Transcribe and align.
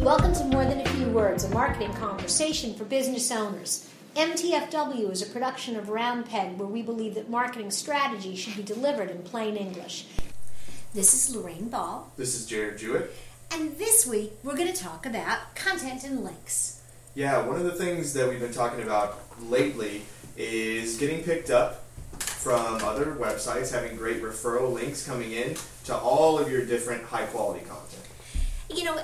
Welcome 0.00 0.32
to 0.34 0.44
More 0.44 0.64
Than 0.64 0.80
a 0.80 0.88
Few 0.88 1.06
Words, 1.08 1.44
a 1.44 1.50
marketing 1.50 1.92
conversation 1.94 2.74
for 2.74 2.84
business 2.84 3.30
owners. 3.30 3.88
MTFW 4.16 5.10
is 5.10 5.22
a 5.22 5.26
production 5.26 5.76
of 5.76 5.88
Round 5.90 6.26
Peg 6.26 6.56
where 6.58 6.66
we 6.68 6.82
believe 6.82 7.14
that 7.14 7.30
marketing 7.30 7.70
strategy 7.70 8.34
should 8.34 8.56
be 8.56 8.62
delivered 8.62 9.10
in 9.10 9.22
plain 9.22 9.56
English. 9.56 10.06
This 10.94 11.14
is 11.14 11.36
Lorraine 11.36 11.68
Ball, 11.68 12.10
This 12.16 12.34
is 12.34 12.46
Jared 12.46 12.78
Jewett. 12.78 13.14
and 13.52 13.76
this 13.78 14.06
week 14.06 14.32
we're 14.42 14.56
going 14.56 14.72
to 14.72 14.82
talk 14.82 15.06
about 15.06 15.54
content 15.54 16.02
and 16.04 16.24
links. 16.24 16.80
Yeah, 17.14 17.46
one 17.46 17.56
of 17.56 17.64
the 17.64 17.72
things 17.72 18.12
that 18.14 18.28
we've 18.28 18.40
been 18.40 18.52
talking 18.52 18.82
about 18.82 19.20
lately 19.42 20.02
is 20.36 20.96
getting 20.96 21.22
picked 21.22 21.50
up 21.50 21.84
from 22.38 22.76
other 22.84 23.16
websites, 23.16 23.72
having 23.72 23.96
great 23.96 24.22
referral 24.22 24.72
links 24.72 25.04
coming 25.04 25.32
in 25.32 25.56
to 25.84 25.96
all 25.96 26.38
of 26.38 26.50
your 26.50 26.64
different 26.64 27.02
high 27.02 27.26
quality 27.26 27.64
content. 27.66 28.02
You 28.70 28.84
know, 28.84 29.00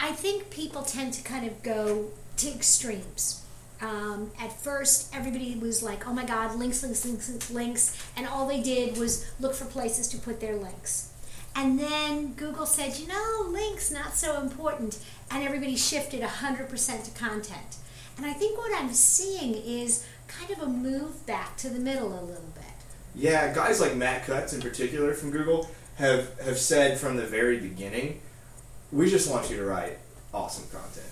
I 0.00 0.12
think 0.12 0.48
people 0.48 0.82
tend 0.82 1.12
to 1.14 1.22
kind 1.22 1.46
of 1.46 1.62
go 1.62 2.08
to 2.38 2.48
extremes. 2.48 3.44
Um, 3.82 4.30
at 4.40 4.58
first, 4.60 5.14
everybody 5.14 5.54
was 5.56 5.82
like, 5.82 6.08
oh 6.08 6.14
my 6.14 6.24
God, 6.24 6.56
links, 6.58 6.82
links, 6.82 7.04
links, 7.04 7.50
links, 7.50 8.10
and 8.16 8.26
all 8.26 8.48
they 8.48 8.62
did 8.62 8.96
was 8.96 9.30
look 9.38 9.54
for 9.54 9.66
places 9.66 10.08
to 10.08 10.18
put 10.18 10.40
their 10.40 10.56
links. 10.56 11.12
And 11.54 11.78
then 11.78 12.32
Google 12.34 12.66
said, 12.66 12.98
you 12.98 13.06
know, 13.06 13.46
links 13.50 13.90
not 13.90 14.14
so 14.14 14.40
important, 14.40 14.98
and 15.30 15.42
everybody 15.44 15.76
shifted 15.76 16.22
100% 16.22 17.04
to 17.04 17.10
content. 17.10 17.76
And 18.16 18.24
I 18.24 18.32
think 18.32 18.56
what 18.56 18.72
I'm 18.80 18.92
seeing 18.92 19.54
is 19.54 20.06
kind 20.26 20.50
of 20.50 20.60
a 20.60 20.66
move 20.66 21.26
back 21.26 21.56
to 21.58 21.68
the 21.68 21.78
middle 21.78 22.08
a 22.08 22.24
little 22.24 22.52
bit. 22.54 22.77
Yeah, 23.18 23.52
guys 23.52 23.80
like 23.80 23.96
Matt 23.96 24.26
Cutts 24.26 24.52
in 24.52 24.62
particular 24.62 25.12
from 25.12 25.32
Google 25.32 25.68
have, 25.96 26.40
have 26.40 26.56
said 26.56 26.98
from 26.98 27.16
the 27.16 27.26
very 27.26 27.58
beginning, 27.58 28.20
we 28.92 29.10
just 29.10 29.28
want 29.28 29.50
you 29.50 29.56
to 29.56 29.64
write 29.64 29.98
awesome 30.32 30.68
content. 30.70 31.06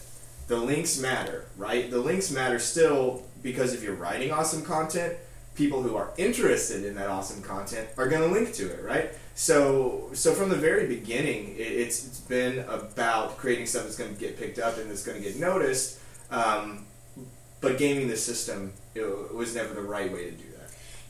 The 0.47 0.57
links 0.57 1.01
matter, 1.01 1.47
right? 1.57 1.91
The 1.91 1.99
links 1.99 2.31
matter 2.31 2.61
still 2.61 3.25
because 3.43 3.75
if 3.75 3.83
you're 3.83 3.97
writing 3.97 4.31
awesome 4.31 4.63
content, 4.63 5.17
people 5.57 5.83
who 5.83 5.97
are 5.97 6.13
interested 6.17 6.85
in 6.85 6.95
that 6.95 7.09
awesome 7.09 7.43
content 7.43 7.89
are 7.97 8.09
going 8.09 8.23
to 8.23 8.33
link 8.33 8.55
to 8.55 8.71
it, 8.71 8.85
right? 8.85 9.11
So, 9.35 10.11
so 10.13 10.33
from 10.33 10.49
the 10.49 10.57
very 10.57 10.87
beginning, 10.87 11.57
it, 11.57 11.73
it's, 11.73 12.07
it's 12.07 12.21
been 12.21 12.61
about 12.69 13.37
creating 13.37 13.67
stuff 13.67 13.83
that's 13.83 13.97
going 13.97 14.15
to 14.15 14.21
get 14.21 14.39
picked 14.39 14.61
up 14.61 14.79
and 14.79 14.89
that's 14.89 15.05
going 15.05 15.21
to 15.21 15.29
get 15.29 15.41
noticed. 15.41 15.99
Um, 16.31 16.87
but 17.61 17.79
gaming 17.79 18.07
the 18.07 18.17
system 18.17 18.73
it 18.95 19.35
was 19.35 19.57
never 19.57 19.75
the 19.75 19.83
right 19.83 20.13
way 20.13 20.27
to 20.27 20.31
do 20.31 20.45
that. 20.51 20.56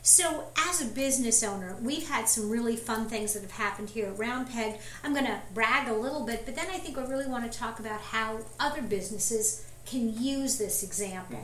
So, 0.07 0.45
as 0.69 0.81
a 0.81 0.85
business 0.85 1.43
owner, 1.43 1.75
we've 1.81 2.07
had 2.07 2.29
some 2.29 2.49
really 2.49 2.77
fun 2.77 3.09
things 3.09 3.33
that 3.33 3.41
have 3.41 3.51
happened 3.51 3.89
here 3.89 4.05
at 4.05 4.17
Round 4.17 4.49
Peg. 4.49 4.79
I'm 5.03 5.11
going 5.11 5.25
to 5.25 5.41
brag 5.53 5.89
a 5.89 5.93
little 5.93 6.25
bit, 6.25 6.45
but 6.45 6.55
then 6.55 6.67
I 6.69 6.77
think 6.77 6.97
I 6.97 7.03
really 7.03 7.27
want 7.27 7.51
to 7.51 7.59
talk 7.59 7.77
about 7.81 7.99
how 7.99 8.39
other 8.57 8.81
businesses 8.81 9.65
can 9.85 10.17
use 10.17 10.57
this 10.57 10.81
example. 10.81 11.41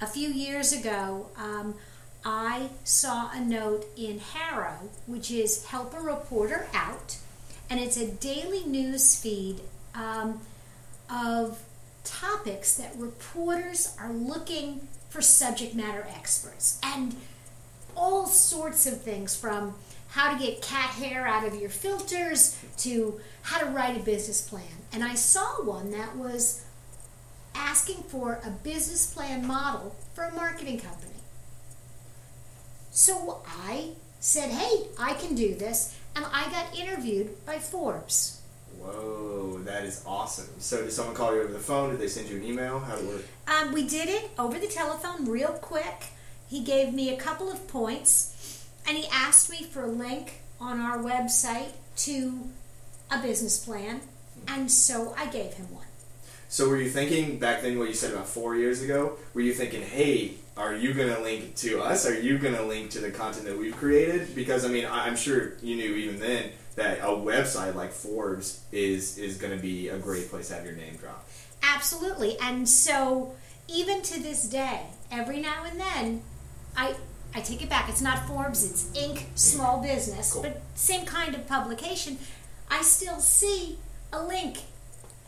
A 0.00 0.08
few 0.08 0.28
years 0.28 0.72
ago, 0.72 1.28
um, 1.36 1.76
I 2.24 2.70
saw 2.82 3.30
a 3.32 3.38
note 3.38 3.86
in 3.96 4.18
HARO, 4.18 4.90
which 5.06 5.30
is 5.30 5.66
Help 5.66 5.94
a 5.94 6.00
Reporter 6.00 6.66
Out, 6.74 7.18
and 7.70 7.78
it's 7.78 7.96
a 7.96 8.10
daily 8.10 8.64
news 8.64 9.14
feed 9.14 9.60
um, 9.94 10.40
of 11.08 11.62
topics 12.02 12.74
that 12.74 12.92
reporters 12.96 13.96
are 14.00 14.12
looking 14.12 14.88
for 15.10 15.22
subject 15.22 15.76
matter 15.76 16.04
experts. 16.12 16.80
And 16.82 17.14
all 17.96 18.26
sorts 18.26 18.86
of 18.86 19.00
things 19.00 19.36
from 19.36 19.74
how 20.10 20.32
to 20.32 20.38
get 20.38 20.62
cat 20.62 20.90
hair 20.90 21.26
out 21.26 21.46
of 21.46 21.54
your 21.56 21.70
filters 21.70 22.58
to 22.78 23.20
how 23.42 23.58
to 23.58 23.66
write 23.66 23.96
a 23.96 24.00
business 24.00 24.48
plan. 24.48 24.62
And 24.92 25.02
I 25.02 25.14
saw 25.14 25.64
one 25.64 25.90
that 25.90 26.16
was 26.16 26.64
asking 27.54 28.02
for 28.04 28.40
a 28.44 28.50
business 28.50 29.12
plan 29.12 29.46
model 29.46 29.96
for 30.14 30.24
a 30.24 30.34
marketing 30.34 30.78
company. 30.78 31.14
So 32.90 33.42
I 33.46 33.90
said, 34.20 34.50
hey, 34.50 34.86
I 34.98 35.14
can 35.14 35.34
do 35.34 35.54
this. 35.54 35.98
And 36.16 36.24
I 36.32 36.48
got 36.50 36.78
interviewed 36.78 37.44
by 37.44 37.58
Forbes. 37.58 38.40
Whoa, 38.78 39.58
that 39.64 39.84
is 39.84 40.02
awesome. 40.06 40.48
So, 40.58 40.82
did 40.82 40.92
someone 40.92 41.14
call 41.14 41.34
you 41.34 41.42
over 41.42 41.52
the 41.52 41.58
phone? 41.58 41.90
Did 41.90 42.00
they 42.00 42.08
send 42.08 42.28
you 42.28 42.36
an 42.36 42.44
email? 42.44 42.78
How 42.78 42.96
did 42.96 43.04
it 43.04 43.08
work? 43.08 43.24
Um, 43.48 43.72
we 43.72 43.86
did 43.86 44.08
it 44.08 44.30
over 44.38 44.58
the 44.58 44.66
telephone 44.66 45.26
real 45.26 45.52
quick. 45.52 46.06
He 46.48 46.62
gave 46.62 46.92
me 46.92 47.12
a 47.12 47.16
couple 47.16 47.50
of 47.50 47.66
points 47.68 48.66
and 48.86 48.96
he 48.96 49.06
asked 49.10 49.50
me 49.50 49.64
for 49.64 49.84
a 49.84 49.88
link 49.88 50.40
on 50.60 50.80
our 50.80 50.98
website 50.98 51.72
to 51.96 52.48
a 53.10 53.20
business 53.20 53.64
plan. 53.64 54.00
And 54.46 54.70
so 54.70 55.14
I 55.16 55.26
gave 55.26 55.54
him 55.54 55.72
one. 55.72 55.86
So, 56.48 56.68
were 56.68 56.76
you 56.76 56.90
thinking 56.90 57.38
back 57.38 57.62
then 57.62 57.78
what 57.78 57.88
you 57.88 57.94
said 57.94 58.12
about 58.12 58.28
four 58.28 58.54
years 58.54 58.82
ago? 58.82 59.16
Were 59.32 59.40
you 59.40 59.52
thinking, 59.52 59.82
hey, 59.82 60.34
are 60.56 60.74
you 60.74 60.94
going 60.94 61.12
to 61.12 61.20
link 61.20 61.56
to 61.56 61.80
us? 61.80 62.06
Are 62.06 62.18
you 62.18 62.38
going 62.38 62.54
to 62.54 62.62
link 62.62 62.90
to 62.92 63.00
the 63.00 63.10
content 63.10 63.46
that 63.46 63.58
we've 63.58 63.76
created? 63.76 64.34
Because, 64.36 64.64
I 64.64 64.68
mean, 64.68 64.86
I'm 64.88 65.16
sure 65.16 65.54
you 65.62 65.74
knew 65.74 65.94
even 65.94 66.20
then 66.20 66.50
that 66.76 66.98
a 66.98 67.08
website 67.08 67.74
like 67.74 67.90
Forbes 67.90 68.60
is, 68.70 69.18
is 69.18 69.36
going 69.36 69.56
to 69.56 69.60
be 69.60 69.88
a 69.88 69.98
great 69.98 70.30
place 70.30 70.48
to 70.48 70.54
have 70.54 70.64
your 70.64 70.74
name 70.74 70.94
dropped. 70.96 71.28
Absolutely. 71.62 72.38
And 72.40 72.68
so 72.68 73.34
even 73.66 74.02
to 74.02 74.22
this 74.22 74.44
day, 74.44 74.82
every 75.10 75.40
now 75.40 75.64
and 75.64 75.80
then, 75.80 76.22
I 76.76 76.94
I 77.34 77.40
take 77.40 77.62
it 77.62 77.68
back. 77.68 77.88
It's 77.88 78.00
not 78.00 78.26
Forbes, 78.28 78.64
it's 78.64 78.84
Inc. 78.96 79.24
Small 79.34 79.82
Business, 79.82 80.32
Cool. 80.32 80.42
but 80.42 80.62
same 80.74 81.04
kind 81.04 81.34
of 81.34 81.46
publication. 81.48 82.18
I 82.70 82.82
still 82.82 83.18
see 83.18 83.78
a 84.12 84.22
link 84.22 84.58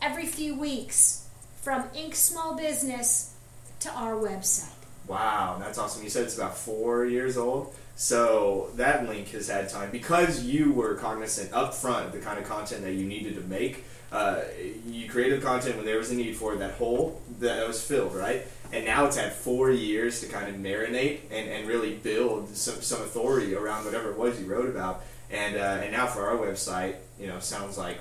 every 0.00 0.26
few 0.26 0.56
weeks 0.58 1.26
from 1.62 1.82
Inc. 1.90 2.14
Small 2.14 2.56
Business 2.56 3.34
to 3.80 3.90
our 3.90 4.14
website. 4.14 4.70
Wow, 5.08 5.56
that's 5.58 5.78
awesome. 5.78 6.02
You 6.04 6.10
said 6.10 6.24
it's 6.24 6.36
about 6.36 6.56
four 6.56 7.04
years 7.06 7.36
old. 7.36 7.74
So 7.96 8.70
that 8.74 9.08
link 9.08 9.28
has 9.30 9.48
had 9.48 9.68
time 9.68 9.90
because 9.90 10.44
you 10.44 10.72
were 10.72 10.94
cognizant 10.96 11.50
upfront 11.52 12.06
of 12.06 12.12
the 12.12 12.18
kind 12.18 12.38
of 12.38 12.44
content 12.44 12.82
that 12.82 12.92
you 12.92 13.06
needed 13.06 13.34
to 13.36 13.40
make. 13.42 13.84
Uh, 14.12 14.42
you 14.86 15.08
created 15.08 15.42
content 15.42 15.76
when 15.76 15.86
there 15.86 15.98
was 15.98 16.10
a 16.10 16.14
need 16.14 16.36
for 16.36 16.52
it, 16.54 16.58
that 16.58 16.74
hole 16.74 17.20
that 17.40 17.66
was 17.66 17.82
filled, 17.82 18.14
right? 18.14 18.46
And 18.72 18.84
now 18.84 19.06
it's 19.06 19.16
had 19.16 19.32
four 19.32 19.70
years 19.70 20.20
to 20.20 20.26
kind 20.26 20.48
of 20.48 20.56
marinate 20.60 21.20
and, 21.30 21.48
and 21.48 21.68
really 21.68 21.94
build 21.94 22.48
some, 22.56 22.80
some 22.82 23.02
authority 23.02 23.54
around 23.54 23.84
whatever 23.84 24.10
it 24.10 24.18
was 24.18 24.40
you 24.40 24.46
wrote 24.46 24.68
about. 24.68 25.02
And, 25.30 25.56
uh, 25.56 25.80
and 25.82 25.92
now 25.92 26.06
for 26.06 26.26
our 26.26 26.36
website, 26.36 26.96
you 27.18 27.26
know, 27.26 27.38
sounds 27.38 27.78
like 27.78 27.98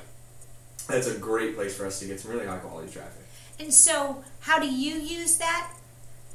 that's 0.88 1.08
a 1.08 1.18
great 1.18 1.56
place 1.56 1.76
for 1.76 1.86
us 1.86 2.00
to 2.00 2.06
get 2.06 2.20
some 2.20 2.32
really 2.32 2.46
high 2.46 2.58
quality 2.58 2.92
traffic. 2.92 3.24
And 3.60 3.74
so, 3.74 4.24
how 4.42 4.60
do 4.60 4.68
you 4.68 4.96
use 4.96 5.38
that? 5.38 5.72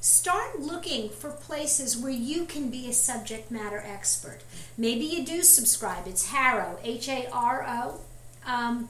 Start 0.00 0.58
looking 0.58 1.10
for 1.10 1.30
places 1.30 1.96
where 1.96 2.10
you 2.10 2.46
can 2.46 2.70
be 2.70 2.88
a 2.88 2.92
subject 2.92 3.50
matter 3.50 3.82
expert. 3.84 4.38
Maybe 4.78 5.04
you 5.04 5.26
do 5.26 5.42
subscribe. 5.42 6.06
It's 6.06 6.30
HARO, 6.30 6.78
H 6.82 7.08
A 7.08 7.28
R 7.30 7.66
O. 7.68 8.00
Um, 8.46 8.88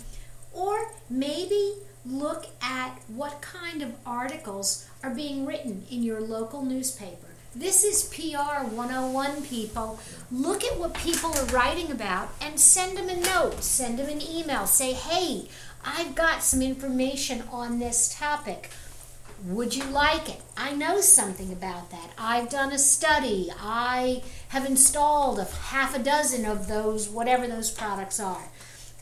or 0.52 0.92
maybe 1.08 1.74
look 2.06 2.46
at 2.62 3.00
what 3.08 3.42
kind 3.42 3.82
of 3.82 3.94
articles 4.06 4.88
are 5.02 5.14
being 5.14 5.44
written 5.44 5.84
in 5.90 6.02
your 6.02 6.20
local 6.20 6.62
newspaper. 6.62 7.26
This 7.54 7.82
is 7.82 8.04
PR 8.14 8.64
101, 8.64 9.42
people. 9.42 9.98
Look 10.30 10.62
at 10.62 10.78
what 10.78 10.94
people 10.94 11.36
are 11.36 11.46
writing 11.46 11.90
about 11.90 12.28
and 12.40 12.60
send 12.60 12.96
them 12.96 13.08
a 13.08 13.16
note, 13.16 13.64
send 13.64 13.98
them 13.98 14.08
an 14.08 14.22
email. 14.22 14.66
Say, 14.66 14.92
hey, 14.92 15.48
I've 15.84 16.14
got 16.14 16.42
some 16.44 16.62
information 16.62 17.42
on 17.50 17.78
this 17.78 18.14
topic. 18.14 18.70
Would 19.44 19.74
you 19.74 19.84
like 19.84 20.28
it? 20.28 20.40
I 20.56 20.72
know 20.72 21.00
something 21.00 21.52
about 21.52 21.90
that. 21.90 22.12
I've 22.16 22.50
done 22.50 22.72
a 22.72 22.78
study. 22.78 23.50
I 23.58 24.22
have 24.48 24.64
installed 24.64 25.38
a 25.38 25.44
half 25.44 25.96
a 25.96 25.98
dozen 25.98 26.44
of 26.44 26.68
those, 26.68 27.08
whatever 27.08 27.48
those 27.48 27.70
products 27.70 28.20
are. 28.20 28.48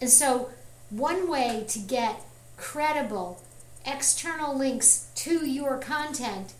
And 0.01 0.09
so, 0.09 0.51
one 0.91 1.29
way 1.29 1.65
to 1.69 1.79
get 1.81 2.23
credible 2.59 3.43
external 3.87 4.57
links 4.57 5.11
to 5.15 5.47
your 5.47 5.79
content 5.79 6.53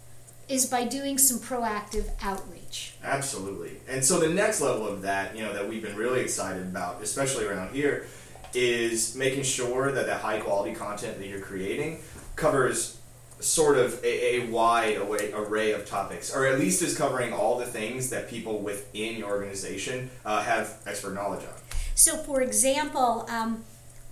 is 0.49 0.65
by 0.65 0.85
doing 0.85 1.19
some 1.19 1.39
proactive 1.39 2.09
outreach. 2.23 2.95
Absolutely. 3.05 3.77
And 3.87 4.03
so 4.03 4.19
the 4.19 4.31
next 4.31 4.63
level 4.63 4.89
of 4.89 5.03
that, 5.03 5.37
you 5.37 5.43
know, 5.43 5.53
that 5.53 5.69
we've 5.69 5.83
been 5.83 5.97
really 5.97 6.21
excited 6.21 6.63
about, 6.63 7.03
especially 7.03 7.45
around 7.45 7.75
here, 7.75 8.07
is 8.55 9.15
making 9.15 9.43
sure 9.43 9.93
that 9.93 10.07
the 10.07 10.15
high 10.15 10.41
quality 10.41 10.75
content 10.75 11.19
that 11.19 11.27
you're 11.27 11.41
creating 11.41 12.01
covers 12.35 12.99
sort 13.41 13.77
of 13.77 14.03
a, 14.03 14.37
a 14.37 14.47
wide 14.47 14.97
array, 14.97 15.33
array 15.33 15.73
of 15.73 15.87
topics, 15.87 16.35
or 16.35 16.47
at 16.47 16.59
least 16.59 16.81
is 16.83 16.97
covering 16.97 17.33
all 17.33 17.59
the 17.59 17.67
things 17.67 18.09
that 18.11 18.29
people 18.29 18.59
within 18.61 19.17
your 19.17 19.29
organization 19.29 20.11
uh, 20.25 20.43
have 20.43 20.79
expert 20.87 21.15
knowledge 21.15 21.45
on. 21.45 21.53
So, 21.95 22.17
for 22.17 22.41
example, 22.41 23.27
um, 23.29 23.65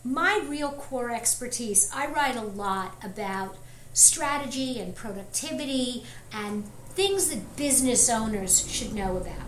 my 0.07 0.41
real 0.47 0.71
core 0.71 1.11
expertise, 1.11 1.91
I 1.95 2.07
write 2.07 2.37
a 2.37 2.43
lot 2.43 2.97
about 3.03 3.57
strategy 3.93 4.79
and 4.79 4.95
productivity 4.95 6.05
and 6.33 6.65
things 6.91 7.29
that 7.31 7.57
business 7.57 8.09
owners 8.09 8.71
should 8.71 8.95
know 8.95 9.17
about. 9.17 9.47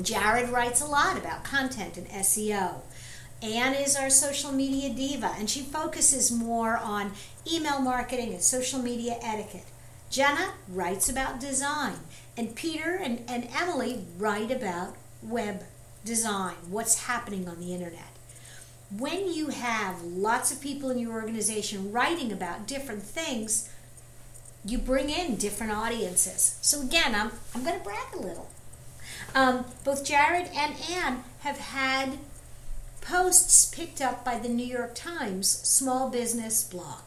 Jared 0.00 0.50
writes 0.50 0.80
a 0.80 0.86
lot 0.86 1.18
about 1.18 1.44
content 1.44 1.96
and 1.96 2.06
SEO. 2.08 2.80
Anne 3.42 3.74
is 3.74 3.96
our 3.96 4.08
social 4.08 4.50
media 4.50 4.92
diva, 4.94 5.34
and 5.38 5.48
she 5.48 5.60
focuses 5.60 6.32
more 6.32 6.76
on 6.76 7.12
email 7.50 7.80
marketing 7.80 8.32
and 8.32 8.42
social 8.42 8.80
media 8.80 9.18
etiquette. 9.22 9.66
Jenna 10.10 10.54
writes 10.68 11.08
about 11.08 11.40
design, 11.40 11.96
and 12.36 12.54
Peter 12.54 12.98
and, 13.02 13.22
and 13.28 13.48
Emily 13.54 14.06
write 14.16 14.50
about 14.50 14.96
web 15.22 15.64
design, 16.04 16.54
what's 16.68 17.04
happening 17.04 17.48
on 17.48 17.60
the 17.60 17.74
internet. 17.74 18.15
When 18.90 19.32
you 19.32 19.48
have 19.48 20.02
lots 20.02 20.52
of 20.52 20.60
people 20.60 20.90
in 20.90 20.98
your 20.98 21.12
organization 21.12 21.90
writing 21.90 22.30
about 22.30 22.66
different 22.68 23.02
things, 23.02 23.68
you 24.64 24.78
bring 24.78 25.10
in 25.10 25.36
different 25.36 25.72
audiences. 25.72 26.58
So 26.62 26.82
again, 26.82 27.14
I'm, 27.14 27.32
I'm 27.54 27.64
going 27.64 27.78
to 27.78 27.84
brag 27.84 28.14
a 28.14 28.18
little. 28.18 28.48
Um, 29.34 29.64
both 29.84 30.04
Jared 30.04 30.48
and 30.54 30.74
Anne 30.90 31.24
have 31.40 31.58
had 31.58 32.18
posts 33.00 33.66
picked 33.66 34.00
up 34.00 34.24
by 34.24 34.38
the 34.38 34.48
New 34.48 34.66
York 34.66 34.94
Times 34.94 35.48
small 35.48 36.10
business 36.10 36.64
blog. 36.64 37.02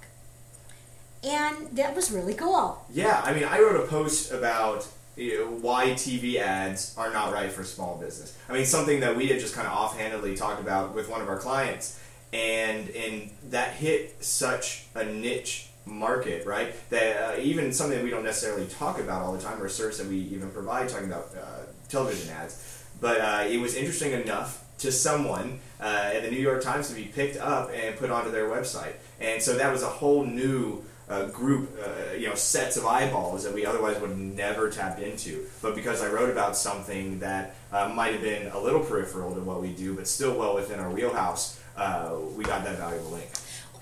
And 1.24 1.76
that 1.76 1.96
was 1.96 2.12
really 2.12 2.34
cool. 2.34 2.86
Yeah, 2.92 3.22
I 3.26 3.34
mean, 3.34 3.44
I 3.44 3.60
wrote 3.60 3.84
a 3.84 3.88
post 3.88 4.32
about 4.32 4.88
why 5.20 5.88
TV 5.92 6.38
ads 6.38 6.96
are 6.98 7.12
not 7.12 7.34
right 7.34 7.52
for 7.52 7.64
small 7.64 7.98
business. 7.98 8.38
I 8.48 8.54
mean, 8.54 8.66
something 8.66 9.02
that 9.02 9.16
we 9.16 9.28
had 9.28 9.40
just 9.40 9.54
kind 9.54 9.68
of 9.68 9.74
offhandedly 9.74 10.36
talked 10.36 10.62
about 10.62 10.96
with 10.96 11.10
one 11.10 11.22
of 11.22 11.28
our 11.28 11.38
clients, 11.38 12.00
and 12.32 12.90
and 12.90 13.32
that 13.50 13.74
hit 13.74 14.24
such 14.24 14.86
a 14.96 15.04
niche 15.04 15.68
market, 15.86 16.46
right? 16.46 16.74
That 16.90 17.18
uh, 17.18 17.42
even 17.42 17.74
something 17.74 17.98
that 17.98 18.04
we 18.04 18.10
don't 18.12 18.24
necessarily 18.24 18.68
talk 18.68 19.00
about 19.00 19.22
all 19.22 19.34
the 19.34 19.42
time, 19.42 19.62
or 19.62 19.66
a 19.66 19.70
service 19.70 19.98
that 19.98 20.08
we 20.08 20.18
even 20.18 20.50
provide, 20.52 20.90
talking 20.90 21.08
about 21.08 21.30
uh, 21.36 21.66
television 21.90 22.30
ads. 22.34 22.86
But 23.02 23.22
uh, 23.22 23.48
it 23.50 23.60
was 23.60 23.76
interesting 23.76 24.12
enough 24.14 24.66
to 24.80 24.92
someone 24.92 25.60
uh, 25.82 26.12
at 26.14 26.24
the 26.24 26.32
New 26.32 26.40
York 26.40 26.64
Times 26.64 26.90
to 26.90 26.96
be 26.96 27.04
picked 27.04 27.38
up 27.38 27.72
and 27.74 27.98
put 27.98 28.10
onto 28.10 28.32
their 28.32 28.48
website, 28.48 28.94
and 29.20 29.42
so 29.42 29.58
that 29.58 29.72
was 29.72 29.84
a 29.84 29.90
whole 29.90 30.24
new 30.24 30.84
uh, 31.10 31.26
group, 31.28 31.78
uh, 31.84 32.14
you 32.14 32.28
know, 32.28 32.36
sets 32.36 32.78
of 32.78 32.86
eyeballs 32.86 33.44
that 33.44 33.54
we 33.54 33.66
otherwise 33.66 34.00
would 34.00 34.18
never 34.18 34.70
tapped 34.70 35.00
into. 35.00 35.46
But 35.62 35.76
because 35.76 36.02
I 36.02 36.10
wrote 36.10 36.30
about 36.30 36.56
something 36.56 37.20
that 37.20 37.56
uh, 37.72 37.90
might 37.90 38.14
have 38.14 38.22
been 38.22 38.48
a 38.48 38.60
little 38.60 38.82
peripheral 38.82 39.34
to 39.34 39.42
what 39.42 39.62
we 39.62 39.74
do, 39.74 39.96
but 39.96 40.08
still 40.08 40.38
well 40.38 40.56
within 40.56 40.80
our 40.80 40.90
wheelhouse, 40.90 41.60
uh, 41.76 42.16
we 42.36 42.44
got 42.44 42.64
that 42.64 42.78
valuable 42.78 43.12
link. 43.12 43.30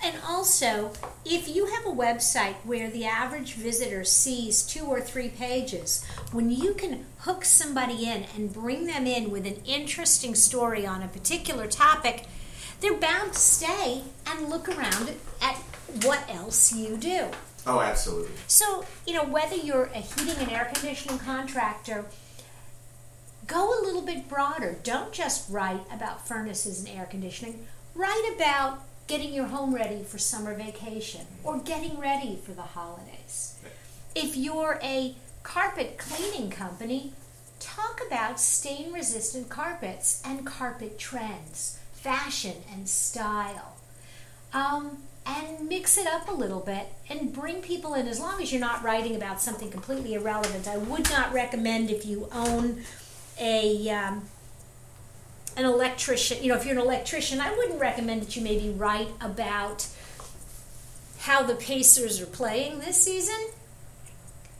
And 0.02 0.16
also, 0.26 0.92
if 1.24 1.48
you 1.48 1.66
have 1.66 1.84
a 1.84 1.90
website 1.90 2.54
where 2.64 2.88
the 2.88 3.04
average 3.04 3.54
visitor 3.54 4.04
sees 4.04 4.62
two 4.62 4.84
or 4.84 5.00
three 5.00 5.28
pages, 5.28 6.06
when 6.30 6.50
you 6.50 6.72
can 6.74 7.04
hook 7.18 7.44
somebody 7.44 8.08
in 8.08 8.24
and 8.36 8.52
bring 8.52 8.86
them 8.86 9.06
in 9.06 9.30
with 9.30 9.44
an 9.44 9.56
interesting 9.66 10.36
story 10.36 10.86
on 10.86 11.02
a 11.02 11.08
particular 11.08 11.66
topic, 11.66 12.26
they're 12.80 12.94
bound 12.94 13.32
to 13.32 13.38
stay 13.38 14.02
and 14.24 14.48
look 14.48 14.68
around 14.68 15.10
at 15.42 15.67
what 16.04 16.28
else 16.28 16.72
you 16.72 16.96
do. 16.96 17.26
Oh, 17.66 17.80
absolutely. 17.80 18.32
So, 18.46 18.84
you 19.06 19.14
know, 19.14 19.24
whether 19.24 19.56
you're 19.56 19.90
a 19.94 19.98
heating 19.98 20.36
and 20.38 20.50
air 20.50 20.70
conditioning 20.72 21.18
contractor, 21.18 22.06
go 23.46 23.80
a 23.80 23.84
little 23.84 24.02
bit 24.02 24.28
broader. 24.28 24.76
Don't 24.82 25.12
just 25.12 25.50
write 25.50 25.82
about 25.92 26.26
furnaces 26.26 26.80
and 26.80 26.88
air 26.96 27.06
conditioning. 27.06 27.66
Write 27.94 28.32
about 28.34 28.84
getting 29.06 29.32
your 29.32 29.46
home 29.46 29.74
ready 29.74 30.02
for 30.02 30.18
summer 30.18 30.54
vacation 30.54 31.22
or 31.42 31.58
getting 31.58 31.98
ready 31.98 32.38
for 32.42 32.52
the 32.52 32.62
holidays. 32.62 33.58
If 34.14 34.36
you're 34.36 34.78
a 34.82 35.14
carpet 35.42 35.98
cleaning 35.98 36.50
company, 36.50 37.12
talk 37.58 38.00
about 38.06 38.38
stain 38.38 38.92
resistant 38.92 39.48
carpets 39.48 40.22
and 40.24 40.46
carpet 40.46 40.98
trends, 40.98 41.78
fashion 41.92 42.56
and 42.72 42.88
style. 42.88 43.76
Um, 44.52 44.98
and 45.28 45.68
mix 45.68 45.98
it 45.98 46.06
up 46.06 46.28
a 46.28 46.32
little 46.32 46.60
bit 46.60 46.86
and 47.10 47.32
bring 47.32 47.60
people 47.60 47.94
in 47.94 48.08
as 48.08 48.18
long 48.18 48.40
as 48.40 48.50
you're 48.50 48.60
not 48.60 48.82
writing 48.82 49.14
about 49.14 49.42
something 49.42 49.70
completely 49.70 50.14
irrelevant. 50.14 50.66
I 50.66 50.78
would 50.78 51.10
not 51.10 51.32
recommend 51.32 51.90
if 51.90 52.06
you 52.06 52.28
own 52.32 52.82
a 53.38 53.90
um, 53.90 54.24
an 55.56 55.64
electrician, 55.64 56.42
you 56.42 56.48
know, 56.48 56.56
if 56.56 56.64
you're 56.64 56.76
an 56.76 56.80
electrician, 56.80 57.40
I 57.40 57.54
wouldn't 57.54 57.80
recommend 57.80 58.22
that 58.22 58.36
you 58.36 58.42
maybe 58.42 58.70
write 58.70 59.08
about 59.20 59.86
how 61.18 61.42
the 61.42 61.56
Pacers 61.56 62.20
are 62.22 62.26
playing 62.26 62.78
this 62.78 63.02
season. 63.02 63.48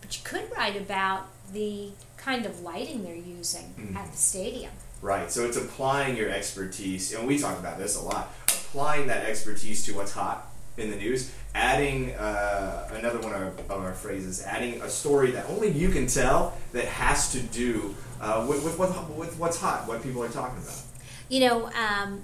But 0.00 0.16
you 0.18 0.24
could 0.24 0.50
write 0.56 0.76
about 0.76 1.28
the 1.52 1.90
kind 2.16 2.44
of 2.44 2.60
lighting 2.60 3.04
they're 3.04 3.14
using 3.14 3.74
mm-hmm. 3.78 3.96
at 3.96 4.10
the 4.10 4.16
stadium. 4.18 4.72
Right. 5.00 5.30
So 5.30 5.46
it's 5.46 5.56
applying 5.56 6.16
your 6.16 6.28
expertise, 6.28 7.14
and 7.14 7.26
we 7.26 7.38
talk 7.38 7.58
about 7.58 7.78
this 7.78 7.96
a 7.96 8.02
lot. 8.02 8.34
Applying 8.48 9.06
that 9.06 9.24
expertise 9.24 9.84
to 9.86 9.94
what's 9.94 10.12
hot 10.12 10.48
in 10.78 10.90
the 10.90 10.96
news, 10.96 11.32
adding 11.54 12.12
uh, 12.12 12.88
another 12.92 13.18
one 13.20 13.34
of, 13.34 13.58
of, 13.70 13.82
our 13.82 13.92
phrases, 13.92 14.44
adding 14.44 14.80
a 14.82 14.88
story 14.88 15.30
that 15.32 15.48
only 15.48 15.70
you 15.70 15.88
can 15.88 16.06
tell 16.06 16.56
that 16.72 16.84
has 16.84 17.32
to 17.32 17.40
do 17.40 17.94
uh, 18.20 18.44
with, 18.48 18.64
with, 18.64 18.78
what, 18.78 19.10
with 19.16 19.36
what's 19.38 19.60
hot, 19.60 19.86
what 19.88 20.02
people 20.02 20.22
are 20.22 20.28
talking 20.28 20.62
about. 20.62 20.80
You 21.28 21.40
know, 21.40 21.70
um, 21.72 22.22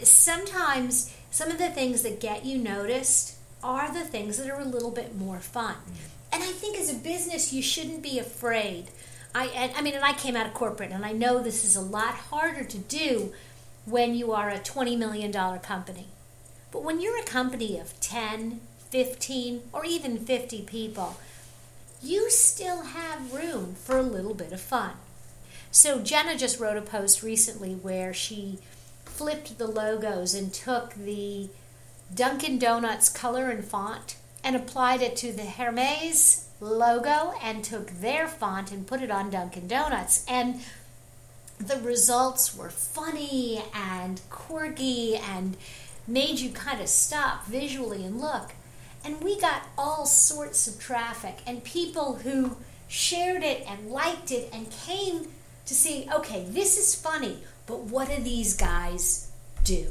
sometimes 0.00 1.14
some 1.30 1.50
of 1.50 1.58
the 1.58 1.70
things 1.70 2.02
that 2.02 2.20
get 2.20 2.44
you 2.44 2.58
noticed 2.58 3.36
are 3.62 3.92
the 3.92 4.04
things 4.04 4.38
that 4.38 4.50
are 4.50 4.60
a 4.60 4.64
little 4.64 4.90
bit 4.90 5.16
more 5.16 5.38
fun. 5.38 5.74
Mm-hmm. 5.74 6.34
And 6.34 6.42
I 6.42 6.52
think 6.52 6.76
as 6.76 6.92
a 6.92 6.96
business, 6.96 7.52
you 7.52 7.62
shouldn't 7.62 8.02
be 8.02 8.18
afraid. 8.18 8.86
I, 9.34 9.72
I 9.76 9.82
mean, 9.82 9.94
and 9.94 10.04
I 10.04 10.12
came 10.12 10.36
out 10.36 10.46
of 10.46 10.54
corporate, 10.54 10.90
and 10.90 11.04
I 11.04 11.12
know 11.12 11.40
this 11.40 11.64
is 11.64 11.76
a 11.76 11.80
lot 11.80 12.14
harder 12.14 12.64
to 12.64 12.78
do 12.78 13.32
when 13.84 14.14
you 14.14 14.32
are 14.32 14.50
a 14.50 14.58
$20 14.58 14.98
million 14.98 15.32
company 15.60 16.08
but 16.70 16.84
when 16.84 17.00
you're 17.00 17.18
a 17.18 17.24
company 17.24 17.78
of 17.78 17.98
10, 18.00 18.60
15, 18.90 19.62
or 19.72 19.84
even 19.84 20.18
50 20.18 20.62
people, 20.62 21.16
you 22.02 22.30
still 22.30 22.82
have 22.82 23.32
room 23.32 23.74
for 23.74 23.96
a 23.96 24.02
little 24.02 24.34
bit 24.34 24.52
of 24.52 24.60
fun. 24.60 24.92
So 25.70 26.00
Jenna 26.00 26.36
just 26.36 26.60
wrote 26.60 26.76
a 26.76 26.82
post 26.82 27.22
recently 27.22 27.74
where 27.74 28.14
she 28.14 28.58
flipped 29.04 29.58
the 29.58 29.66
logos 29.66 30.34
and 30.34 30.52
took 30.52 30.94
the 30.94 31.48
Dunkin' 32.14 32.58
Donuts 32.58 33.08
color 33.08 33.50
and 33.50 33.64
font 33.64 34.16
and 34.44 34.56
applied 34.56 35.02
it 35.02 35.16
to 35.16 35.32
the 35.32 35.44
Hermes 35.44 36.48
logo 36.60 37.34
and 37.42 37.62
took 37.62 37.90
their 37.90 38.26
font 38.26 38.72
and 38.72 38.86
put 38.86 39.02
it 39.02 39.10
on 39.10 39.30
Dunkin' 39.30 39.68
Donuts. 39.68 40.24
And 40.28 40.60
the 41.58 41.76
results 41.78 42.56
were 42.56 42.70
funny 42.70 43.62
and 43.74 44.20
quirky 44.30 45.16
and 45.16 45.56
made 46.08 46.40
you 46.40 46.50
kind 46.50 46.80
of 46.80 46.88
stop 46.88 47.46
visually 47.46 48.04
and 48.04 48.20
look. 48.20 48.52
And 49.04 49.22
we 49.22 49.38
got 49.40 49.62
all 49.76 50.06
sorts 50.06 50.66
of 50.66 50.80
traffic 50.80 51.38
and 51.46 51.62
people 51.62 52.16
who 52.16 52.56
shared 52.88 53.42
it 53.42 53.64
and 53.68 53.90
liked 53.90 54.32
it 54.32 54.48
and 54.52 54.70
came 54.70 55.28
to 55.66 55.74
see, 55.74 56.08
okay, 56.12 56.46
this 56.48 56.78
is 56.78 56.94
funny, 56.94 57.38
but 57.66 57.80
what 57.80 58.08
do 58.08 58.22
these 58.22 58.56
guys 58.56 59.30
do? 59.62 59.88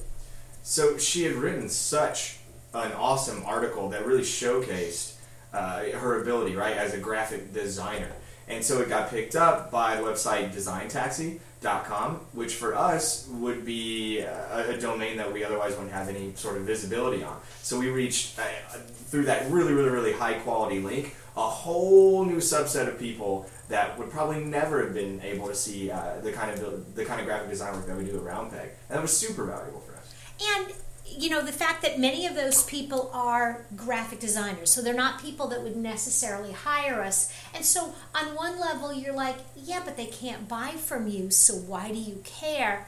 So 0.64 0.98
she 0.98 1.24
had 1.24 1.36
written 1.36 1.70
such 1.70 2.40
an 2.74 2.92
awesome 2.94 3.44
article 3.46 3.90
that 3.90 4.06
really 4.06 4.24
showcased 4.24 5.14
uh, 5.54 5.84
her 5.92 6.22
ability, 6.22 6.56
right, 6.56 6.76
as 6.76 6.94
a 6.94 6.98
graphic 6.98 7.54
designer. 7.54 8.12
And 8.48 8.64
so 8.64 8.82
it 8.82 8.90
got 8.90 9.10
picked 9.10 9.36
up 9.36 9.72
by 9.72 9.96
the 9.98 10.04
website 10.04 10.54
Design 10.54 10.88
Taxi, 10.88 11.42
com, 11.62 12.22
which 12.34 12.56
for 12.56 12.76
us 12.76 13.28
would 13.32 13.66
be 13.66 14.20
a, 14.20 14.76
a, 14.76 14.78
domain 14.80 15.18
that 15.18 15.32
we 15.32 15.44
otherwise 15.44 15.74
wouldn't 15.74 15.92
have 15.92 16.08
any 16.08 16.34
sort 16.36 16.56
of 16.56 16.64
visibility 16.64 17.24
on. 17.24 17.40
So 17.62 17.80
we 17.80 17.90
reached, 17.90 18.40
uh, 18.40 18.44
through 18.78 19.26
that 19.26 19.50
really, 19.52 19.74
really, 19.74 19.90
really 19.90 20.14
high 20.14 20.36
quality 20.36 20.80
link, 20.80 21.16
a 21.36 21.42
whole 21.42 22.26
new 22.26 22.38
subset 22.38 22.88
of 22.88 22.98
people 22.98 23.50
that 23.70 23.98
would 23.98 24.10
probably 24.10 24.44
never 24.44 24.84
have 24.84 24.94
been 24.94 25.22
able 25.22 25.48
to 25.48 25.56
see 25.56 25.92
uh, 25.92 26.20
the 26.24 26.32
kind 26.32 26.52
of 26.52 26.96
the 26.96 27.06
kind 27.06 27.20
of 27.20 27.28
graphic 27.28 27.50
design 27.50 27.74
work 27.74 27.86
that 27.86 27.98
we 27.98 28.06
do 28.06 28.18
at 28.18 28.24
RoundPeg. 28.24 28.62
And 28.62 28.72
that 28.90 29.02
was 29.02 29.16
super 29.16 29.46
valuable 29.46 29.82
for 29.82 29.96
us. 29.96 30.16
And 30.58 30.74
you 31.10 31.30
know, 31.30 31.42
the 31.42 31.52
fact 31.52 31.82
that 31.84 32.00
many 32.00 32.26
of 32.26 32.36
those 32.36 32.64
people 32.64 33.10
are 33.14 33.66
graphic 33.76 34.20
designers, 34.20 34.70
so 34.70 34.82
they're 34.82 34.94
not 34.94 35.22
people 35.22 35.48
that 35.48 35.64
would 35.64 35.76
necessarily 35.76 36.52
hire 36.52 37.02
us. 37.02 37.34
And 37.54 37.66
so, 37.66 37.94
on 38.14 38.36
one 38.36 38.60
level, 38.60 38.94
you're 38.94 39.16
like, 39.16 39.38
yeah, 39.56 39.82
but 39.84 39.98
they 39.98 40.06
can't 40.06 40.48
buy 40.48 40.72
from 40.72 41.08
you, 41.08 41.32
so 41.32 41.54
why 41.54 41.90
do 41.90 41.98
you 41.98 42.22
care? 42.24 42.88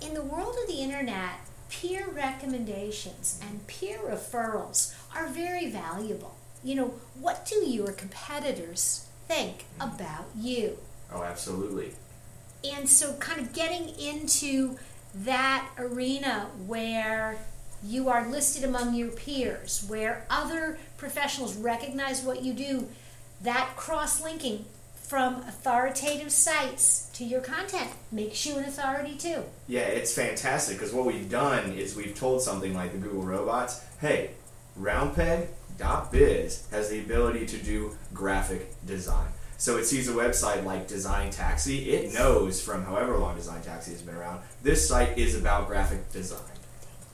In 0.00 0.14
the 0.14 0.22
world 0.22 0.56
of 0.60 0.68
the 0.68 0.82
internet, 0.82 1.34
peer 1.70 2.08
recommendations 2.08 3.40
and 3.48 3.66
peer 3.66 3.98
referrals 3.98 4.94
are 5.14 5.28
very 5.28 5.70
valuable. 5.70 6.36
You 6.62 6.74
know, 6.76 6.94
what 7.18 7.46
do 7.46 7.56
your 7.56 7.92
competitors 7.92 9.06
think 9.26 9.64
mm-hmm. 9.78 9.94
about 9.94 10.26
you? 10.36 10.78
Oh, 11.12 11.22
absolutely. 11.22 11.92
And 12.64 12.88
so, 12.88 13.14
kind 13.14 13.40
of 13.40 13.52
getting 13.52 13.88
into 13.98 14.78
that 15.14 15.68
arena 15.78 16.48
where 16.66 17.38
you 17.84 18.08
are 18.08 18.28
listed 18.28 18.64
among 18.64 18.94
your 18.94 19.08
peers, 19.08 19.84
where 19.88 20.24
other 20.30 20.78
professionals 20.96 21.56
recognize 21.56 22.22
what 22.22 22.42
you 22.42 22.52
do, 22.52 22.88
that 23.42 23.72
cross 23.76 24.22
linking 24.22 24.64
from 24.94 25.36
authoritative 25.42 26.32
sites 26.32 27.10
to 27.12 27.24
your 27.24 27.40
content 27.40 27.90
makes 28.10 28.46
you 28.46 28.56
an 28.56 28.64
authority 28.64 29.14
too. 29.14 29.42
Yeah, 29.68 29.82
it's 29.82 30.14
fantastic 30.14 30.78
because 30.78 30.92
what 30.92 31.04
we've 31.04 31.28
done 31.28 31.72
is 31.72 31.94
we've 31.94 32.14
told 32.14 32.40
something 32.40 32.72
like 32.72 32.92
the 32.92 32.98
Google 32.98 33.22
robots, 33.22 33.84
hey, 34.00 34.30
roundpeg.biz 34.80 36.68
has 36.70 36.88
the 36.88 37.00
ability 37.00 37.44
to 37.46 37.58
do 37.58 37.96
graphic 38.14 38.74
design. 38.86 39.28
So 39.58 39.76
it 39.76 39.84
sees 39.84 40.08
a 40.08 40.12
website 40.12 40.64
like 40.64 40.88
Design 40.88 41.30
Taxi, 41.30 41.90
it 41.90 42.14
knows 42.14 42.60
from 42.60 42.84
however 42.84 43.16
long 43.18 43.36
Design 43.36 43.62
Taxi 43.62 43.92
has 43.92 44.02
been 44.02 44.16
around, 44.16 44.40
this 44.62 44.88
site 44.88 45.18
is 45.18 45.38
about 45.38 45.68
graphic 45.68 46.10
design. 46.10 46.40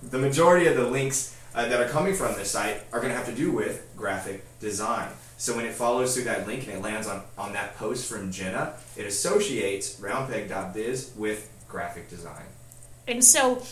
The 0.02 0.18
majority 0.18 0.66
of 0.66 0.76
the 0.76 0.86
links 0.86 1.36
uh, 1.58 1.68
that 1.68 1.80
are 1.80 1.88
coming 1.88 2.14
from 2.14 2.36
this 2.36 2.52
site 2.52 2.80
are 2.92 3.00
going 3.00 3.10
to 3.10 3.16
have 3.16 3.26
to 3.26 3.34
do 3.34 3.50
with 3.50 3.84
graphic 3.96 4.44
design. 4.60 5.08
So 5.38 5.56
when 5.56 5.66
it 5.66 5.74
follows 5.74 6.14
through 6.14 6.24
that 6.24 6.46
link 6.46 6.68
and 6.68 6.76
it 6.76 6.82
lands 6.82 7.08
on, 7.08 7.22
on 7.36 7.52
that 7.52 7.76
post 7.76 8.08
from 8.08 8.30
Jenna, 8.30 8.74
it 8.96 9.04
associates 9.06 9.96
roundpeg.biz 9.96 11.14
with 11.16 11.50
graphic 11.66 12.08
design. 12.08 12.44
And 13.08 13.24
so 13.24 13.64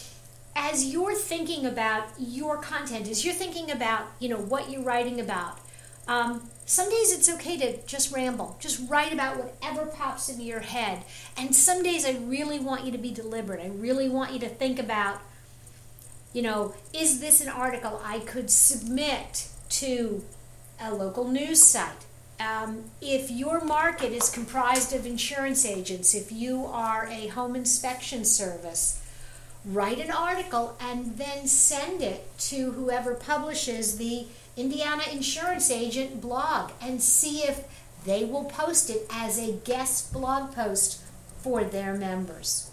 as 0.57 0.87
you're 0.93 1.14
thinking 1.14 1.64
about 1.64 2.09
your 2.19 2.57
content, 2.59 3.09
as 3.09 3.25
you're 3.25 3.35
thinking 3.35 3.71
about, 3.71 4.07
you 4.19 4.31
know, 4.31 4.38
what 4.38 4.69
you're 4.69 4.83
writing 4.83 5.21
about, 5.21 5.61
um, 6.09 6.50
some 6.64 6.90
days 6.90 7.12
it's 7.16 7.31
okay 7.35 7.57
to 7.57 7.87
just 7.87 8.12
ramble, 8.12 8.57
just 8.59 8.81
write 8.90 9.12
about 9.12 9.37
whatever 9.37 9.87
pops 9.87 10.28
into 10.28 10.43
your 10.43 10.59
head. 10.59 11.05
And 11.37 11.55
some 11.55 11.85
days 11.85 12.05
I 12.05 12.19
really 12.25 12.59
want 12.59 12.85
you 12.85 12.90
to 12.90 12.99
be 12.99 13.12
deliberate. 13.12 13.61
I 13.61 13.69
really 13.69 14.09
want 14.09 14.33
you 14.33 14.40
to 14.40 14.49
think 14.49 14.81
about, 14.81 15.21
you 16.37 16.43
know, 16.43 16.75
is 16.93 17.21
this 17.21 17.40
an 17.40 17.49
article 17.49 17.99
I 18.05 18.19
could 18.19 18.50
submit 18.50 19.49
to 19.71 20.23
a 20.78 20.93
local 20.93 21.26
news 21.26 21.64
site? 21.64 22.05
Um, 22.38 22.85
if 23.00 23.31
your 23.31 23.64
market 23.64 24.12
is 24.12 24.28
comprised 24.28 24.93
of 24.93 25.07
insurance 25.07 25.64
agents, 25.64 26.14
if 26.14 26.31
you 26.31 26.66
are 26.66 27.09
a 27.11 27.28
home 27.28 27.57
inspection 27.57 28.26
service, 28.26 29.02
write 29.64 29.99
an 29.99 30.11
article 30.11 30.76
and 30.78 31.16
then 31.16 31.47
send 31.47 32.02
it 32.02 32.28
to 32.40 32.73
whoever 32.73 33.14
publishes 33.14 33.97
the 33.97 34.26
Indiana 34.59 35.05
Insurance 35.11 35.71
Agent 35.71 36.21
blog 36.21 36.71
and 36.83 37.02
see 37.02 37.45
if 37.45 37.64
they 38.05 38.26
will 38.26 38.45
post 38.45 38.90
it 38.90 39.07
as 39.11 39.38
a 39.38 39.52
guest 39.52 40.12
blog 40.12 40.55
post 40.55 41.00
for 41.38 41.64
their 41.64 41.95
members. 41.95 42.71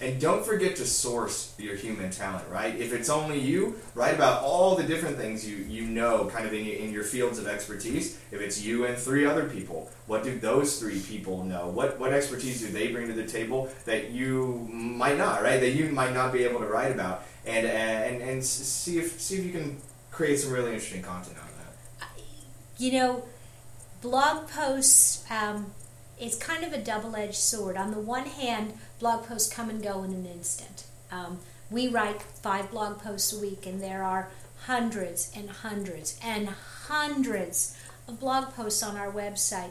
And 0.00 0.18
don't 0.18 0.46
forget 0.46 0.76
to 0.76 0.86
source 0.86 1.54
your 1.58 1.76
human 1.76 2.10
talent, 2.10 2.48
right? 2.48 2.74
If 2.74 2.94
it's 2.94 3.10
only 3.10 3.38
you, 3.38 3.76
write 3.94 4.14
about 4.14 4.42
all 4.42 4.74
the 4.74 4.82
different 4.82 5.18
things 5.18 5.46
you, 5.46 5.56
you 5.56 5.84
know 5.84 6.24
kind 6.32 6.46
of 6.46 6.54
in, 6.54 6.66
in 6.66 6.90
your 6.90 7.04
fields 7.04 7.38
of 7.38 7.46
expertise. 7.46 8.18
If 8.30 8.40
it's 8.40 8.62
you 8.62 8.86
and 8.86 8.96
three 8.96 9.26
other 9.26 9.46
people, 9.46 9.90
what 10.06 10.24
do 10.24 10.38
those 10.38 10.78
three 10.78 11.00
people 11.00 11.44
know? 11.44 11.68
What, 11.68 12.00
what 12.00 12.14
expertise 12.14 12.60
do 12.60 12.68
they 12.68 12.88
bring 12.88 13.08
to 13.08 13.12
the 13.12 13.26
table 13.26 13.68
that 13.84 14.10
you 14.10 14.66
might 14.72 15.18
not, 15.18 15.42
right? 15.42 15.60
That 15.60 15.72
you 15.72 15.90
might 15.90 16.14
not 16.14 16.32
be 16.32 16.44
able 16.44 16.60
to 16.60 16.66
write 16.66 16.92
about? 16.92 17.24
And, 17.44 17.66
and, 17.66 18.22
and 18.22 18.44
see, 18.44 18.98
if, 18.98 19.20
see 19.20 19.38
if 19.38 19.44
you 19.44 19.52
can 19.52 19.76
create 20.10 20.38
some 20.38 20.52
really 20.52 20.72
interesting 20.72 21.02
content 21.02 21.36
out 21.36 21.48
of 21.48 21.56
that. 21.58 22.22
You 22.78 22.92
know, 22.92 23.24
blog 24.00 24.48
posts, 24.48 25.24
um, 25.30 25.72
it's 26.20 26.36
kind 26.36 26.64
of 26.64 26.72
a 26.72 26.78
double 26.78 27.16
edged 27.16 27.34
sword. 27.36 27.76
On 27.76 27.90
the 27.90 27.98
one 27.98 28.26
hand, 28.26 28.74
blog 28.98 29.26
posts 29.26 29.52
come 29.52 29.70
and 29.70 29.82
go 29.82 30.02
in 30.02 30.12
an 30.12 30.26
instant. 30.26 30.84
Um, 31.10 31.38
we 31.70 31.88
write 31.88 32.20
five 32.22 32.70
blog 32.70 32.98
posts 32.98 33.32
a 33.32 33.40
week, 33.40 33.64
and 33.66 33.82
there 33.82 34.02
are 34.02 34.28
hundreds 34.64 35.32
and 35.34 35.48
hundreds 35.48 36.20
and 36.22 36.50
hundreds 36.86 37.76
of 38.06 38.20
blog 38.20 38.54
posts 38.54 38.82
on 38.82 38.96
our 38.96 39.10
website 39.10 39.70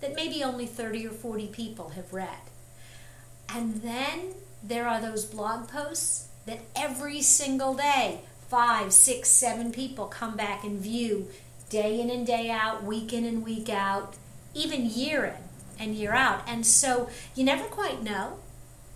that 0.00 0.14
maybe 0.14 0.42
only 0.42 0.64
30 0.64 1.06
or 1.06 1.10
40 1.10 1.48
people 1.48 1.90
have 1.90 2.14
read. 2.14 2.28
And 3.54 3.82
then 3.82 4.34
there 4.62 4.88
are 4.88 5.00
those 5.00 5.26
blog 5.26 5.68
posts 5.68 6.28
that 6.46 6.60
every 6.74 7.20
single 7.20 7.74
day, 7.74 8.22
five, 8.48 8.94
six, 8.94 9.28
seven 9.28 9.70
people 9.70 10.06
come 10.06 10.36
back 10.36 10.64
and 10.64 10.78
view 10.80 11.28
day 11.68 12.00
in 12.00 12.08
and 12.08 12.26
day 12.26 12.50
out, 12.50 12.82
week 12.82 13.12
in 13.12 13.26
and 13.26 13.44
week 13.44 13.68
out, 13.68 14.14
even 14.54 14.86
year 14.86 15.26
in 15.26 15.49
and 15.80 15.94
year 15.94 16.12
out. 16.12 16.42
And 16.46 16.64
so 16.64 17.08
you 17.34 17.42
never 17.42 17.64
quite 17.64 18.02
know. 18.02 18.36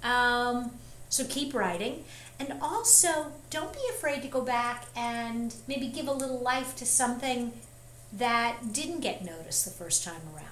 Um, 0.04 0.70
so 1.08 1.24
keep 1.24 1.54
writing. 1.54 2.04
And 2.38 2.54
also, 2.60 3.32
don't 3.50 3.72
be 3.72 3.80
afraid 3.90 4.22
to 4.22 4.28
go 4.28 4.42
back 4.42 4.86
and 4.94 5.54
maybe 5.66 5.88
give 5.88 6.08
a 6.08 6.12
little 6.12 6.40
life 6.40 6.76
to 6.76 6.86
something 6.86 7.52
that 8.12 8.72
didn't 8.72 9.00
get 9.00 9.24
noticed 9.24 9.64
the 9.64 9.70
first 9.70 10.04
time 10.04 10.20
around. 10.34 10.48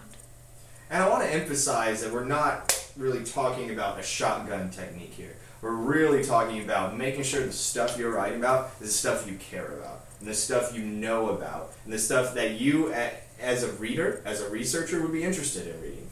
And 0.91 1.03
I 1.03 1.09
want 1.09 1.25
to 1.25 1.33
emphasize 1.33 2.03
that 2.03 2.13
we're 2.13 2.25
not 2.25 2.89
really 2.97 3.25
talking 3.25 3.71
about 3.71 3.99
a 3.99 4.03
shotgun 4.03 4.71
technique 4.71 5.15
here. 5.15 5.37
We're 5.61 5.71
really 5.71 6.25
talking 6.25 6.63
about 6.63 6.97
making 6.97 7.25
sure 7.25 7.45
the 7.45 7.53
stuff 7.53 7.99
you're 7.99 8.13
writing 8.13 8.39
about 8.39 8.73
is 8.81 8.89
the 8.89 8.93
stuff 8.93 9.27
you 9.29 9.37
care 9.37 9.73
about, 9.79 10.05
and 10.21 10.29
the 10.29 10.35
stuff 10.35 10.77
you 10.77 10.83
know 10.83 11.31
about, 11.31 11.73
and 11.85 11.93
the 11.93 11.99
stuff 11.99 12.35
that 12.35 12.61
you, 12.61 12.93
as 13.41 13.63
a 13.63 13.73
reader, 13.73 14.23
as 14.25 14.41
a 14.41 14.51
researcher, 14.51 15.01
would 15.03 15.13
be 15.13 15.23
interested 15.23 15.67
in 15.67 15.81
reading. 15.81 16.03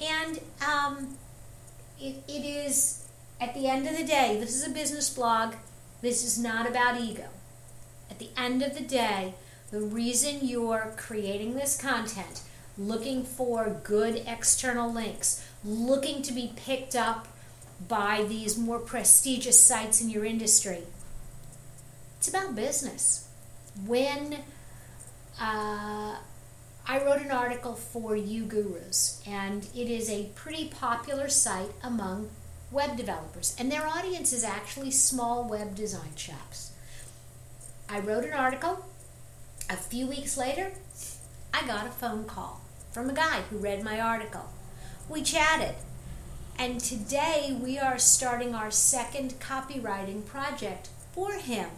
And 0.00 0.40
um, 0.66 1.18
it, 2.00 2.22
it 2.26 2.44
is, 2.44 3.06
at 3.40 3.54
the 3.54 3.66
end 3.68 3.86
of 3.86 3.96
the 3.96 4.04
day, 4.04 4.38
this 4.40 4.54
is 4.54 4.66
a 4.66 4.70
business 4.70 5.10
blog. 5.10 5.54
This 6.00 6.24
is 6.24 6.38
not 6.38 6.68
about 6.68 7.00
ego. 7.00 7.26
At 8.10 8.18
the 8.18 8.30
end 8.36 8.62
of 8.62 8.74
the 8.74 8.84
day, 8.84 9.34
the 9.70 9.80
reason 9.80 10.38
you're 10.42 10.94
creating 10.96 11.54
this 11.54 11.80
content, 11.80 12.42
looking 12.78 13.24
for 13.24 13.80
good 13.84 14.22
external 14.26 14.92
links, 14.92 15.46
looking 15.64 16.22
to 16.22 16.32
be 16.32 16.52
picked 16.56 16.96
up 16.96 17.28
by 17.88 18.24
these 18.28 18.58
more 18.58 18.78
prestigious 18.78 19.62
sites 19.62 20.00
in 20.00 20.10
your 20.10 20.24
industry, 20.24 20.82
it's 22.18 22.28
about 22.28 22.54
business. 22.54 23.28
When 23.86 24.38
uh, 25.40 26.16
I 26.86 27.04
wrote 27.04 27.20
an 27.20 27.30
article 27.30 27.74
for 27.74 28.16
uGurus, 28.16 29.26
and 29.26 29.66
it 29.74 29.88
is 29.88 30.10
a 30.10 30.30
pretty 30.34 30.68
popular 30.68 31.28
site 31.28 31.70
among 31.82 32.30
web 32.72 32.96
developers, 32.96 33.54
and 33.58 33.70
their 33.70 33.86
audience 33.86 34.32
is 34.32 34.44
actually 34.44 34.90
small 34.90 35.48
web 35.48 35.74
design 35.74 36.16
shops. 36.16 36.72
I 37.88 38.00
wrote 38.00 38.24
an 38.24 38.32
article. 38.32 38.86
A 39.68 39.76
few 39.76 40.06
weeks 40.06 40.36
later, 40.36 40.72
I 41.54 41.66
got 41.66 41.86
a 41.86 41.90
phone 41.90 42.24
call 42.24 42.60
from 42.90 43.08
a 43.08 43.14
guy 43.14 43.42
who 43.42 43.58
read 43.58 43.84
my 43.84 44.00
article. 44.00 44.50
We 45.08 45.22
chatted, 45.22 45.76
and 46.58 46.80
today 46.80 47.56
we 47.60 47.78
are 47.78 47.98
starting 47.98 48.54
our 48.54 48.70
second 48.70 49.38
copywriting 49.38 50.26
project 50.26 50.88
for 51.12 51.32
him. 51.34 51.70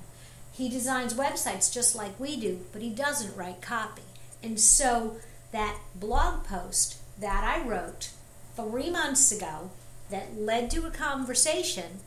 He 0.52 0.68
designs 0.68 1.14
websites 1.14 1.72
just 1.72 1.94
like 1.94 2.18
we 2.18 2.38
do, 2.38 2.60
but 2.72 2.82
he 2.82 2.90
doesn't 2.90 3.36
write 3.36 3.60
copy. 3.60 4.02
And 4.42 4.58
so 4.58 5.16
that 5.52 5.78
blog 5.94 6.44
post 6.44 6.98
that 7.20 7.44
I 7.44 7.66
wrote 7.66 8.10
three 8.56 8.90
months 8.90 9.32
ago 9.32 9.70
that 10.10 10.38
led 10.38 10.70
to 10.70 10.86
a 10.86 10.90
conversation 10.90 12.00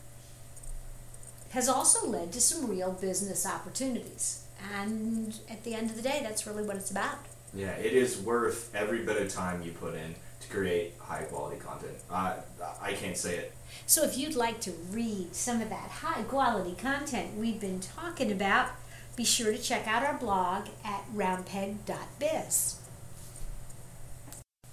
has 1.52 1.70
also 1.70 2.08
led 2.08 2.34
to 2.34 2.42
some 2.42 2.70
real 2.70 2.92
business 2.92 3.46
opportunities. 3.46 4.46
And 4.74 5.38
at 5.50 5.64
the 5.64 5.74
end 5.74 5.90
of 5.90 5.96
the 5.96 6.02
day, 6.02 6.20
that's 6.22 6.46
really 6.46 6.64
what 6.64 6.76
it's 6.76 6.92
about. 6.92 7.20
Yeah, 7.54 7.72
it 7.72 7.94
is 7.94 8.18
worth 8.18 8.76
every 8.76 9.04
bit 9.04 9.22
of 9.22 9.30
time 9.30 9.62
you 9.62 9.72
put 9.72 9.96
in 9.96 10.16
to 10.42 10.48
create 10.50 10.94
high 11.00 11.24
quality 11.24 11.58
content. 11.58 11.94
Uh, 12.12 12.36
I 12.82 12.94
can't 12.94 13.18
say 13.18 13.38
it. 13.38 13.54
So, 13.86 14.04
if 14.04 14.18
you'd 14.18 14.36
like 14.36 14.60
to 14.62 14.72
read 14.92 15.34
some 15.34 15.62
of 15.62 15.70
that 15.70 15.90
high 15.90 16.24
quality 16.24 16.76
content 16.76 17.38
we've 17.38 17.60
been 17.60 17.80
talking 17.80 18.32
about, 18.32 18.70
be 19.16 19.24
sure 19.24 19.52
to 19.52 19.58
check 19.58 19.88
out 19.88 20.04
our 20.04 20.18
blog 20.18 20.68
at 20.84 21.04
roundpeg.biz. 21.16 22.80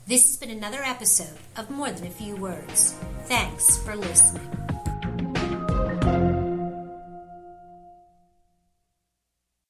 This 0.06 0.24
has 0.24 0.36
been 0.36 0.50
another 0.50 0.82
episode 0.82 1.38
of 1.56 1.70
More 1.70 1.90
Than 1.90 2.06
a 2.06 2.10
Few 2.10 2.34
Words. 2.34 2.92
Thanks 3.26 3.76
for 3.78 3.94
listening. 3.94 4.71